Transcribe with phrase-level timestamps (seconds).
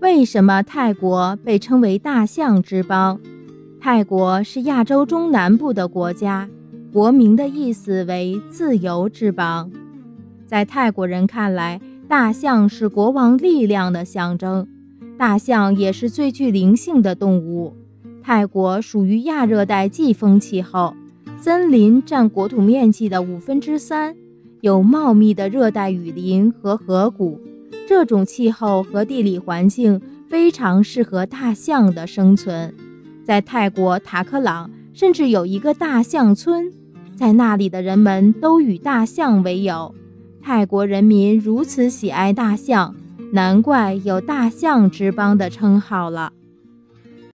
[0.00, 3.20] 为什么泰国被称为大象之邦？
[3.80, 6.48] 泰国是亚洲中南部的国家，
[6.92, 9.70] 国名的意思为自由之邦。
[10.46, 14.66] 在泰国人看来，大象是国王力量的象征，
[15.16, 17.74] 大象也是最具灵性的动物。
[18.22, 20.94] 泰国属于亚热带季风气候，
[21.38, 24.14] 森林占国土面积的五分之三。
[24.62, 27.40] 有茂密的热带雨林和河谷，
[27.88, 32.74] 这种气候和地理环境非常适合大象的生存。
[33.24, 36.72] 在泰国塔克朗，甚至有一个大象村，
[37.16, 39.94] 在那里的人们都与大象为友。
[40.42, 42.94] 泰国人民如此喜爱大象，
[43.32, 46.32] 难怪有“大象之邦”的称号了。